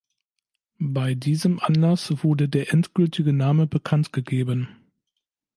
[0.87, 4.67] Bei diesem Anlass wurde der endgültige Name bekanntgegeben.